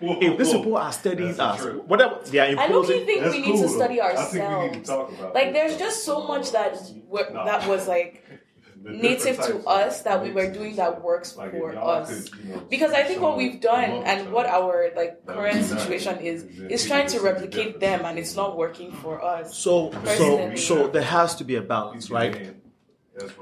[0.00, 0.58] Whoa, If these whoa.
[0.58, 1.84] people are studying us, true.
[1.86, 3.76] whatever they are I don't imposing, think That's we need cool, to though.
[3.76, 4.88] study I think we need to ourselves.
[4.88, 5.52] talk about Like that.
[5.54, 6.76] there's just so much that
[7.06, 7.44] were, No.
[7.44, 8.21] that was like The
[8.84, 12.28] native to us that we were doing that works Like, for us.
[12.28, 15.68] could, you know, Because I think what we've done and what our like current would
[15.68, 15.82] be nice.
[15.82, 19.56] situation is is trying to replicate them and it's not working for us.
[19.56, 20.56] so so Personally.
[20.56, 22.54] so there has to be a balance, right?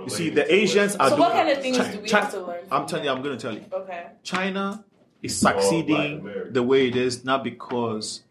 [0.02, 1.20] You see, the Asians are So doing.
[1.28, 2.64] what kind of things Chi- do we have to learn?
[2.72, 3.10] I'm telling you.
[3.12, 3.64] I'm going to tell you.
[3.72, 4.06] Okay.
[4.24, 4.84] China
[5.22, 8.22] is succeeding the way it is not because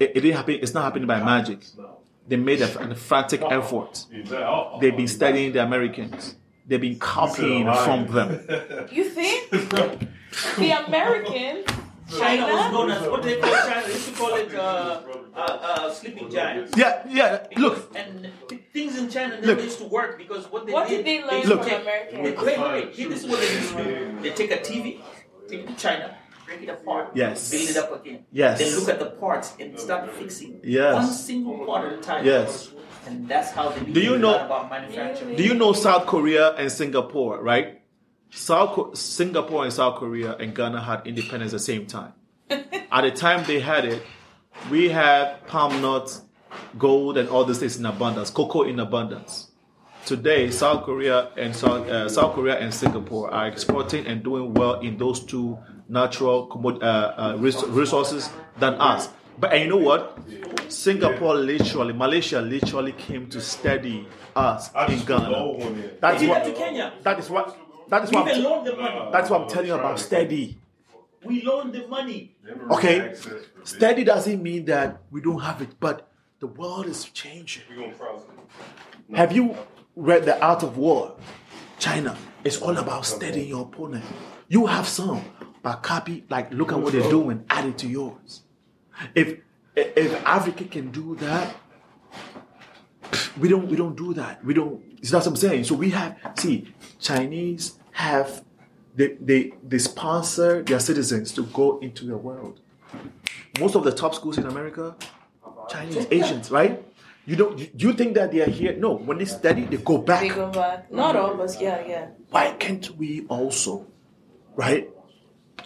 [0.00, 0.58] it, it didn't happen.
[0.60, 1.60] It's not happening by magic.
[1.78, 1.95] No.
[2.28, 4.06] They made a, a frantic effort.
[4.32, 6.36] Oh, They've oh, been studying the Americans.
[6.66, 8.88] They've been copying from them.
[8.92, 11.66] You think the Americans,
[12.18, 13.86] China was known as what they call China.
[13.86, 15.02] They used to call it uh,
[15.34, 16.76] uh, uh, sleeping giants.
[16.76, 17.46] Yeah, yeah.
[17.56, 18.30] Look, and
[18.72, 19.62] things in China never Look.
[19.64, 21.62] used to work because what they What did, did they learn used to Look.
[21.62, 22.22] from take- Americans?
[22.22, 22.96] Wait, wait, wait.
[23.08, 24.20] This is what they used to do.
[24.20, 25.00] They take a TV,
[25.48, 26.16] take it to China,
[26.56, 27.50] break it apart, Yes.
[27.50, 28.24] build it up again.
[28.32, 28.58] Yes.
[28.58, 30.94] Then look at the parts and start fixing Yes.
[30.94, 32.24] one single part at a time.
[32.26, 32.70] Yes.
[33.06, 35.36] And that's how they Do you know- about manufacturing.
[35.36, 37.82] do you know South Korea and Singapore, right?
[38.30, 42.12] South Singapore and South Korea and Ghana had independence at the same time.
[42.50, 44.02] at the time they had it,
[44.70, 46.22] we had palm nuts,
[46.78, 49.50] gold, and all these things in abundance, cocoa in abundance.
[50.04, 54.80] Today, South Korea and South, uh, South Korea and Singapore are exporting and doing well
[54.80, 56.50] in those two natural
[56.82, 59.08] uh, uh, resources than us.
[59.38, 60.18] But and you know what?
[60.68, 65.36] Singapore literally, Malaysia literally came to study us in just put the Ghana.
[65.36, 65.90] old one.
[66.00, 66.44] That's what.
[66.44, 66.92] that to Kenya.
[67.02, 67.56] That is what.
[67.88, 68.28] That is what.
[68.28, 69.10] even I'm, loaned the money.
[69.12, 70.58] that's what I'm telling you about steady.
[71.24, 72.36] We loaned the money.
[72.70, 73.46] Okay, access for this.
[73.64, 76.08] steady doesn't mean that we don't have it, but
[76.40, 77.64] the world is changing.
[77.70, 79.16] We gonna cross it.
[79.16, 79.56] Have you
[79.94, 81.16] read The Art of War?
[81.78, 82.16] China.
[82.44, 84.04] It's all about steadying your opponent.
[84.48, 85.24] You have some,
[85.66, 88.42] but copy, like, look at what they're doing, add it to yours.
[89.16, 89.38] If
[89.74, 91.56] if Africa can do that,
[93.36, 94.44] we don't we don't do that.
[94.44, 94.80] We don't.
[95.02, 95.64] That's what I'm saying.
[95.64, 98.44] So we have see Chinese have
[98.94, 102.60] they they they sponsor their citizens to go into the world.
[103.58, 104.94] Most of the top schools in America,
[105.68, 106.80] Chinese Asians, right?
[107.26, 108.76] You don't you, you think that they are here?
[108.76, 110.20] No, when they study, they go back.
[110.20, 110.92] They go back.
[110.92, 112.06] Not all of us, yeah, yeah.
[112.30, 113.88] Why can't we also,
[114.54, 114.92] right?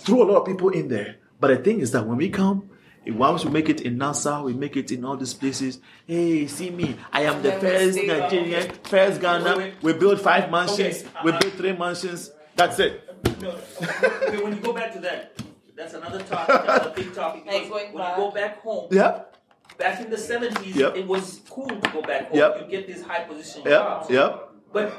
[0.01, 1.17] Throw a lot of people in there.
[1.39, 2.69] But the thing is that when we come,
[3.07, 5.81] once we make it in NASA, we make it in all these places.
[6.07, 7.97] Hey, see me, I am the first.
[7.97, 9.45] Nigerian, first Ghana.
[9.45, 9.75] Wait, wait.
[9.83, 12.31] We built five mansions, Okay, we built three mansions.
[12.57, 13.07] That's it.
[13.41, 13.51] No,
[13.83, 15.41] okay, when you go back to that,
[15.77, 17.47] that's another topic, another big topic.
[17.47, 18.17] Like Because when back.
[18.19, 19.37] you go back home, Yep,
[19.79, 20.97] back in the 70s, Yep.
[20.97, 22.39] it was cool to go back home.
[22.39, 22.57] Yep.
[22.61, 24.11] You get these high position yep, jobs.
[24.11, 24.49] yep.
[24.73, 24.93] But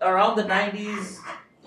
[0.00, 1.18] around the 90s,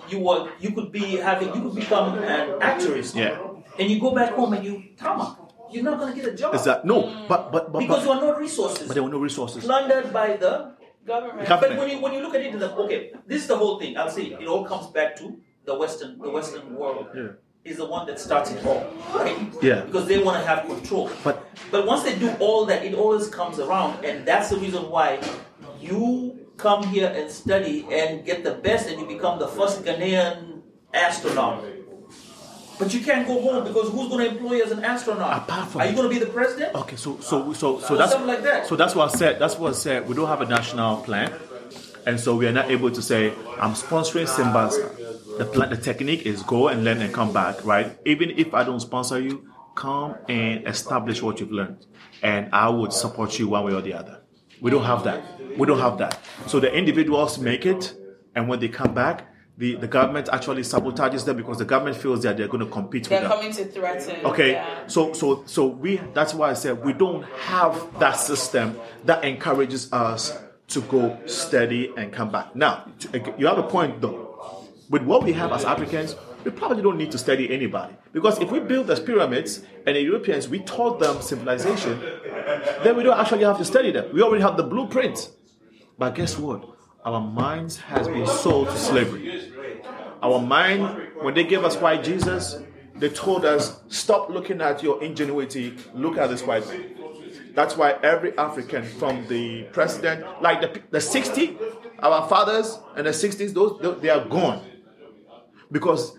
[0.10, 3.13] you were you could be having you could become an actress.
[3.15, 3.38] Yeah.
[3.80, 5.38] And you go back home and you tama,
[5.72, 6.56] you're not gonna get a job.
[6.56, 7.26] Is that no?
[7.28, 8.88] But but but because but, there are no resources.
[8.88, 9.63] but there were no resources.
[9.63, 11.48] plundered by the Government.
[11.48, 13.56] Gov- but when you when you look at it in the okay, this is the
[13.58, 13.96] whole thing.
[13.98, 17.30] I'll say it all comes back to the Western the Western world Yeah.
[17.63, 18.84] is the one that starts it all,
[19.15, 19.38] right?
[19.62, 19.82] Yeah.
[19.88, 21.10] Because they want to have control.
[21.24, 24.89] But But once they do all that, it always comes around, and that's the reason
[24.91, 25.20] why
[25.80, 30.62] you come here and study and get the best, and you become the first Ghanaian
[30.93, 31.63] astronaut.
[32.80, 35.36] But you can't go home because who's going to employ you as an astronaut?
[35.43, 36.76] Apart from- Are you going to be the president?
[36.76, 38.67] Okay, so so so so Or that's something like that.
[38.67, 39.39] So that's what I said.
[39.39, 40.08] That's what I said.
[40.08, 41.34] We don't have a national plan,
[42.06, 45.38] and so we are not able to say I'm sponsoring Sambaza.
[45.39, 47.98] The plan, the technique is go and learn and come back, right?
[48.06, 51.86] Even if I don't sponsor you, come and establish what you've learned,
[52.22, 54.22] and I would support you one way or the other.
[54.62, 55.24] We don't have that.
[55.58, 56.20] We don't have that.
[56.48, 57.96] So the individuals make it,
[58.36, 62.22] and when they come back, the, the government actually sabotages them because the government feels
[62.24, 63.39] that they're going to compete They're with them.
[63.41, 64.26] They're coming to threaten.
[64.26, 64.86] Okay, Yeah.
[64.88, 69.91] so so so we that's why I said we don't have that system that encourages
[69.91, 72.56] us to go steady and come back.
[72.56, 74.26] Now, to- you have a point though.
[74.89, 76.15] With what we have as Africans,
[76.46, 80.01] we probably don't need to study anybody because if we build the pyramids and the
[80.01, 81.99] Europeans we taught them civilization,
[82.84, 84.10] then we don't actually have to study them.
[84.12, 85.30] We already have the blueprint.
[85.99, 86.67] But guess what?
[87.06, 89.53] Our minds has been sold to slavery.
[90.23, 92.58] Our mind, when they gave us white Jesus,
[92.95, 96.95] they told us, stop looking at your ingenuity, look at this white man.
[97.53, 101.56] That's why every African, from the president, like the, the 60,
[101.99, 104.65] our fathers and the 60s, those they are gone.
[105.71, 106.17] Because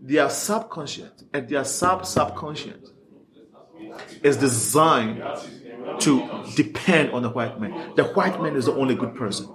[0.00, 2.90] their subconscious and their sub subconscious
[4.22, 5.22] is designed
[6.00, 7.94] to depend on the white man.
[7.96, 9.48] The white man is the only good person.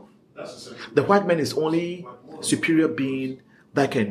[0.94, 2.06] The white man is only
[2.42, 3.42] superior being
[3.74, 4.10] that can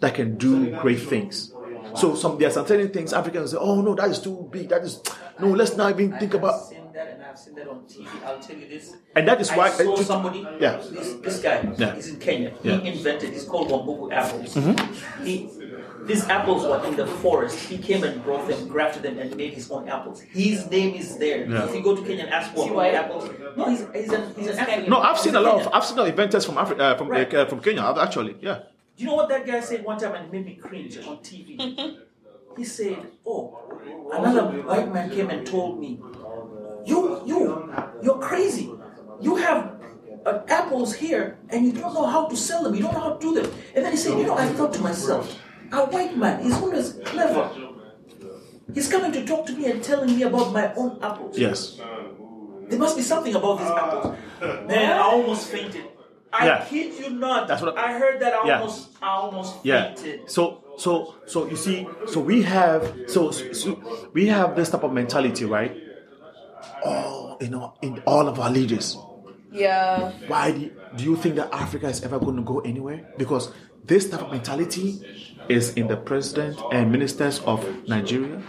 [0.00, 1.52] that can do great things.
[1.94, 4.68] So some there are certain things Africans say, oh no, that is too big.
[4.68, 5.02] That is
[5.40, 6.72] no, let's not even think about
[7.36, 8.08] I've seen that on TV.
[8.24, 8.96] I'll tell you this.
[9.14, 10.40] And that is why- I saw just- somebody.
[10.58, 10.76] yeah.
[10.90, 11.68] This, this guy.
[11.76, 11.94] Yeah.
[11.94, 12.54] He's in Kenya.
[12.62, 12.72] Yeah.
[12.76, 12.84] Mm-hmm.
[12.86, 13.34] He invented.
[13.34, 14.54] It's called Wambugu apples.
[15.22, 15.50] He,
[16.06, 17.58] these apples were in the forest.
[17.68, 20.22] He came and brought them, grafted them, and made his own apples.
[20.22, 21.44] His name is there.
[21.44, 21.66] Yeah.
[21.68, 22.94] If you go to Kenya and ask for he white?
[22.94, 24.88] apples, no, he's, he's an he's an African.
[24.90, 25.74] No, I've He's seen a lot of Kenyan.
[25.76, 27.34] I've seen a lot of inventors from Africa uh, from Right.
[27.34, 27.82] uh, from Kenya.
[28.00, 28.60] Actually, yeah.
[28.96, 31.98] Do you know what that guy said one time and made me cringe on TV?
[32.56, 32.96] he said,
[33.26, 33.58] Oh,
[34.10, 35.98] another white man came and told me,
[36.86, 38.70] You, you, you're crazy.
[39.20, 39.80] You have
[40.24, 43.14] uh, apples here and you don't know how to sell them, you don't know how
[43.14, 43.50] to do them.
[43.74, 45.38] And then he said, You know, I thought to myself,
[45.72, 47.50] a white man is always clever.
[48.74, 51.38] He's coming to talk to me and telling me about my own apples.
[51.38, 51.78] Yes.
[52.68, 54.16] There must be something about these apples.
[54.68, 55.84] Man, I almost fainted.
[56.32, 56.64] I Yeah.
[56.68, 57.46] kid you not.
[57.48, 58.34] That's what I- I heard that.
[58.34, 58.58] I Yeah.
[58.60, 59.94] almost, I almost Yeah.
[59.94, 60.28] fainted.
[60.30, 63.78] So so so you see, so we have so, so
[64.12, 65.72] we have this type of mentality, right?
[66.84, 68.96] Oh, you know, in all of our leaders.
[69.50, 70.10] Yeah.
[70.28, 73.08] Why do you, do you think that Africa is ever going to go anywhere?
[73.16, 73.50] Because
[73.84, 75.00] this type of mentality
[75.48, 78.42] is in the president and ministers of Nigeria,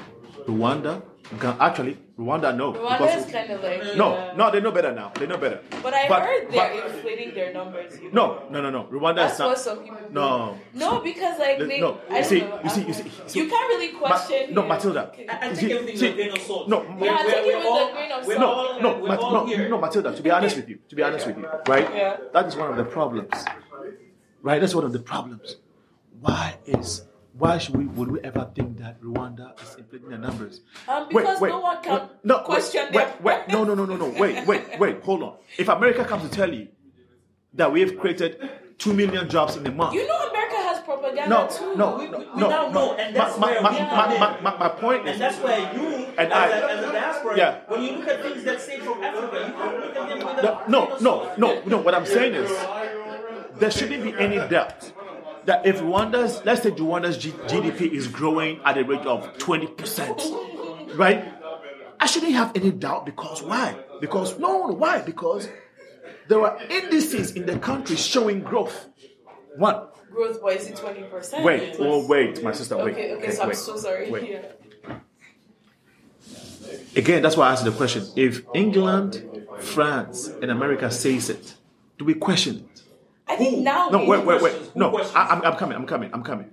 [0.48, 1.02] Rwanda,
[1.40, 2.74] Ga- actually Rwanda no.
[2.74, 3.96] Rwanda is kind of like.
[3.96, 4.34] no, yeah.
[4.36, 5.12] no, they know better now.
[5.14, 5.62] They know better.
[5.84, 8.00] But I But- heard they're but- inflating their numbers.
[8.02, 8.42] You know?
[8.50, 8.84] No, no, no, no.
[8.90, 9.48] Rwanda That's is not.
[9.50, 9.98] what some people.
[9.98, 10.14] do.
[10.14, 10.58] No.
[10.74, 11.80] No, because like they.
[11.80, 12.60] no, I you don't see- know.
[12.64, 12.94] you see- I'm- you
[13.28, 14.54] see- You can't really Ma- question.
[14.56, 14.64] no.
[14.64, 15.12] Matilda.
[15.30, 16.70] I, I See- think everything's see- with a grain of salt.
[16.70, 18.58] no, We're- Yeah, I we're- it we're with a all- grain of we're salt.
[18.58, 19.70] all- No, we're Mat- all no, here.
[19.70, 20.16] no, Matilda.
[20.16, 21.88] To be honest with you, to be honest with you, right?
[21.94, 22.18] Yeah.
[22.34, 23.46] That is one of the problems.
[24.42, 25.58] Right, that's one of the problems.
[26.20, 27.04] Why is
[27.38, 30.62] why should we would we ever think that Rwanda is inflating the numbers?
[30.88, 33.24] Um, because no one can wait, no, question wait, them.
[33.24, 34.10] wait, wait, no, no, no, no, no.
[34.10, 35.02] Wait, wait, wait.
[35.04, 35.36] Hold on.
[35.58, 36.68] If America comes to tell you
[37.54, 38.40] that we have created
[38.78, 41.76] two million jobs in a month, You know, America has propaganda no, too.
[41.76, 42.72] no, We- no, we- we no, now no.
[42.72, 45.38] know, and that's my, where my, we my, my, my, my point is, And that's
[45.38, 45.82] why you,
[46.18, 47.60] And as, I- a, as a diaspora, Yeah.
[47.68, 50.44] when you look at things that say from Africa, you can look at them with
[50.44, 51.78] No, a no, grain no, no, no.
[51.80, 52.52] What I'm saying is,
[53.60, 54.92] there shouldn't be any doubt
[55.48, 60.98] that if Rwanda's, let's say Rwanda's G- GDP is growing at a rate of 20%,
[60.98, 61.34] right?
[62.00, 63.76] I shouldn't have any doubt because why?
[64.02, 65.02] Because, no, why?
[65.02, 65.48] Because
[66.28, 68.90] there are indices in the country showing growth.
[69.56, 71.44] One, Growth why is it twenty percent.
[71.44, 72.94] wait, oh, wait, my sister, wait.
[72.94, 74.10] Okay, okay, so I'm so sorry.
[74.10, 74.30] wait.
[74.30, 74.96] Yeah.
[76.96, 78.06] Again, that's why I asked the question.
[78.16, 81.56] If England, France, and America says it,
[81.98, 82.77] do we question it?
[83.30, 83.90] I think now.
[83.90, 84.40] No, wait, wait, wait.
[84.40, 84.76] questions?
[84.76, 84.98] No.
[84.98, 85.78] I, I'm, I'm coming.
[85.78, 86.10] I'm coming.
[86.14, 86.50] I'm coming.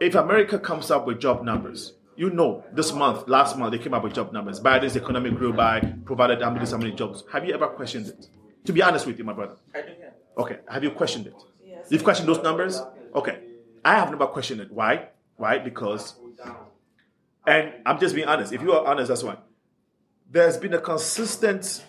[0.00, 3.94] If America comes up with job numbers, you know, this month, last month, they came
[3.94, 4.60] up with job numbers.
[4.60, 7.24] Biden's economy grew by provided how many, how many jobs.
[7.32, 8.28] Have you ever questioned it?
[8.64, 9.56] To be honest with you, my brother.
[9.74, 10.10] I do, yeah.
[10.36, 11.34] Okay, have you questioned it?
[11.64, 11.86] Yes.
[11.90, 12.80] You've questioned those numbers?
[13.14, 13.40] Okay.
[13.84, 14.72] I have never questioned it.
[14.72, 15.08] Why?
[15.36, 15.58] Why?
[15.58, 16.14] Because,
[17.46, 18.52] and I'm just being honest.
[18.52, 19.36] If you are honest, that's why.
[20.30, 21.84] There's been a consistent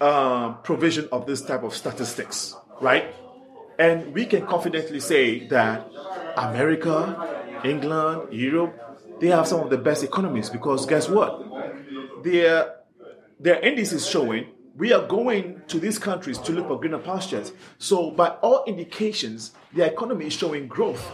[0.00, 3.14] um, provision of this type of statistics, right?
[3.78, 5.88] And we can confidently say that
[6.36, 8.74] America, England, Europe,
[9.20, 11.42] they have some of the best economies because guess what?
[12.22, 12.74] Their
[13.40, 17.52] their indices showing we are going to these countries to look for greener pastures.
[17.78, 21.04] So, by all indications, their economy is showing growth.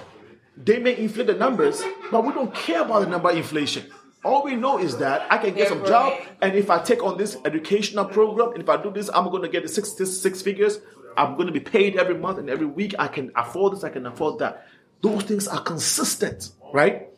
[0.65, 3.85] they may inflate the numbers, but we don't care about the number inflation.
[4.25, 7.17] All we know is that I can get some job, and if I take on
[7.17, 10.11] this educational program, and if I do this, I'm going to get the six, six,
[10.11, 10.81] six figures.
[11.19, 12.95] I'm going to be paid every month and every week.
[12.97, 14.69] I can afford this, I can afford that.
[15.03, 17.09] Those things are consistent, right?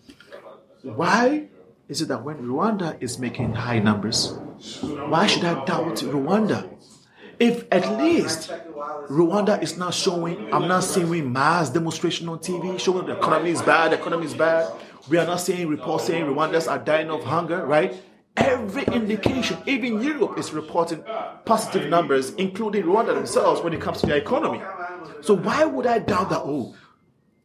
[0.82, 1.48] Why
[1.86, 4.32] is it that when Rwanda is making high numbers,
[4.82, 6.70] why should I doubt Rwanda?
[7.38, 8.50] If at least
[9.08, 13.60] Rwanda is not showing, I'm not seeing mass demonstration on TV showing the economy is
[13.60, 14.72] bad, the economy is bad.
[15.10, 17.94] We are not seeing reports saying Rwandans are dying of hunger, right?
[18.36, 21.04] Every indication, even Europe is reporting
[21.44, 24.62] positive numbers, including Rwanda themselves, when it comes to their economy.
[25.20, 26.40] So why would I doubt that?
[26.40, 26.74] Oh,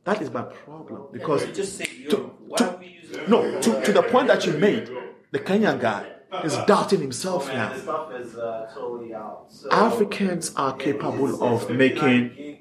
[0.03, 1.07] that is my problem.
[1.11, 4.53] Because Just say to, to- are we using no, to, to the point that you
[4.53, 4.89] made,
[5.31, 6.05] the Kenyan guy
[6.43, 7.71] is doubting himself now.
[7.71, 9.45] uh, totally out.
[9.49, 12.59] So Africans are capable of making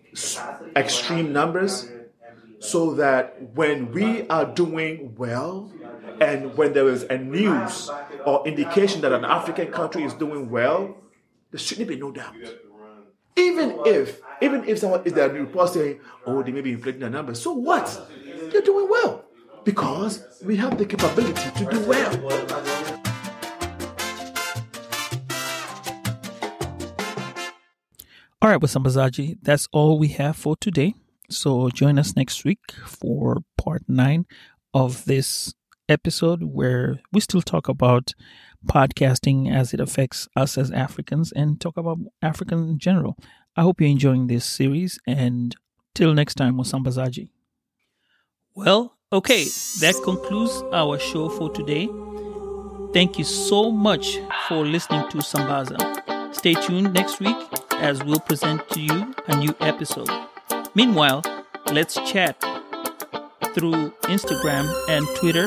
[0.77, 1.89] extreme numbers
[2.61, 5.71] so that when we are doing well
[6.21, 7.91] and when there is a news
[8.25, 10.97] or indication that an African country is doing well,
[11.51, 12.35] there shouldn't be no doubt.
[13.37, 17.11] Even if, even if someone is there report saying, oh, they may be inflating the
[17.11, 18.09] numbers, so what?
[18.53, 19.25] They're doing well
[19.65, 22.95] because we have the capability to do well.
[28.41, 30.95] All right, Wasambazaji, that's all we have for today.
[31.31, 34.27] So join us next week for part nine
[34.75, 35.55] of this
[35.89, 38.15] episode where we still talk about
[38.67, 43.17] podcasting as it affects us as Africans and talk about Africans in general.
[43.57, 45.55] I hope you're enjoying this series and
[45.95, 47.29] till next time, Wasambazaji.
[48.55, 49.45] Well, okay,
[49.81, 51.89] that concludes our show for today.
[52.93, 54.19] Thank you so much
[54.49, 56.35] for listening to Sambaza.
[56.35, 57.37] Stay tuned next week
[57.73, 60.09] as we'll present to you a new episode.
[60.75, 61.23] Meanwhile,
[61.73, 62.41] let's chat
[63.55, 65.47] through Instagram and Twitter